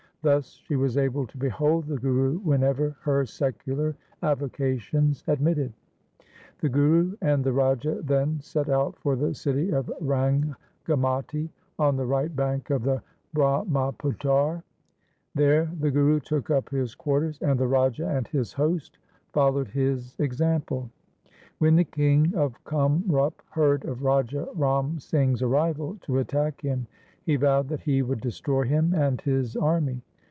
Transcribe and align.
Thus 0.23 0.61
she 0.67 0.75
was 0.75 0.97
able 0.97 1.25
to 1.25 1.37
behold 1.39 1.87
the 1.87 1.97
Guru 1.97 2.37
whenever 2.41 2.95
her 3.01 3.25
secular 3.25 3.95
avocations 4.21 5.23
admitted. 5.25 5.73
The 6.59 6.69
Guru 6.69 7.15
and 7.23 7.43
the 7.43 7.51
Raja 7.53 8.03
then 8.03 8.39
set 8.39 8.69
out 8.69 8.99
for 8.99 9.15
the 9.15 9.33
city 9.33 9.71
of 9.71 9.91
Rangamati 9.99 11.49
on 11.79 11.97
the 11.97 12.05
right 12.05 12.35
bank 12.35 12.69
of 12.69 12.83
the 12.83 13.01
Brahmaputar, 13.35 14.57
sikh. 14.57 14.61
iv 14.61 14.61
A 14.61 14.61
a 14.61 14.61
354 15.33 15.33
THE 15.33 15.33
SIKH 15.33 15.33
RELIGION 15.33 15.33
There 15.79 15.89
the 15.89 15.91
Guru 15.91 16.19
took 16.19 16.51
up 16.51 16.69
his 16.69 16.93
quarters, 16.93 17.39
and 17.41 17.59
the 17.59 17.67
Raja 17.67 18.07
and 18.07 18.27
his 18.27 18.53
host 18.53 18.99
followed 19.33 19.69
his 19.69 20.15
example. 20.19 20.91
When 21.57 21.75
the 21.75 21.83
king 21.83 22.35
of 22.35 22.63
Kamrup 22.65 23.41
heard 23.49 23.85
of 23.85 24.03
Raja 24.03 24.47
Ram 24.53 24.99
Singh's 24.99 25.41
arrival 25.41 25.97
to 26.01 26.19
attack 26.19 26.61
him, 26.61 26.85
he 27.23 27.37
vowed 27.37 27.69
that 27.69 27.81
he 27.81 28.03
would 28.03 28.21
destroy 28.21 28.65
him 28.65 28.93
and 28.93 29.19
his 29.21 29.55
army. 29.55 30.03